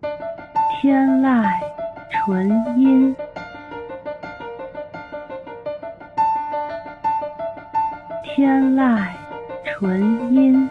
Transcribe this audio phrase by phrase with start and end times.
[0.00, 1.44] 天籁
[2.24, 3.14] 纯音，
[8.24, 9.06] 天籁
[9.64, 10.70] 纯音，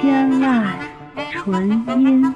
[0.00, 0.72] 天籁
[1.32, 1.68] 纯
[2.00, 2.34] 音，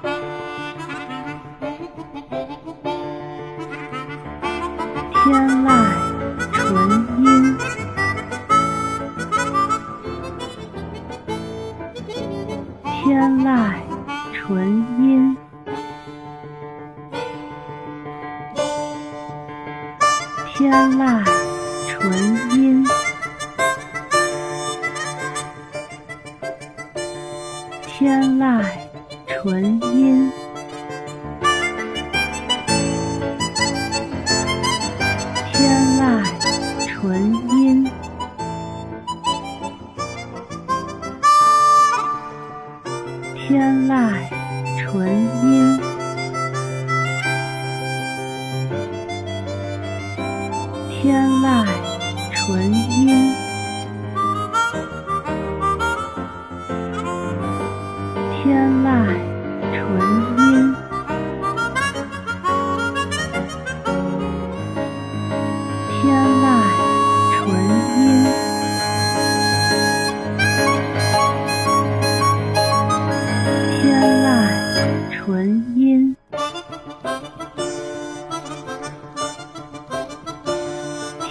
[5.25, 5.88] 天籁
[13.05, 13.75] 天籁
[14.35, 15.37] 纯音，
[20.53, 21.25] 天籁
[21.87, 22.11] 纯
[22.53, 22.85] 音，
[27.87, 28.65] 天籁
[29.27, 30.33] 纯音，
[35.53, 35.57] 天
[35.99, 36.03] 籁
[36.87, 37.48] 纯
[43.49, 44.13] 天籁
[44.77, 45.09] 纯
[45.43, 45.81] 音，
[50.91, 51.65] 天籁
[52.31, 53.33] 纯音，
[58.45, 58.87] 天籁
[59.73, 59.81] 纯
[60.37, 60.77] 音，
[66.03, 66.05] 天
[66.45, 66.68] 籁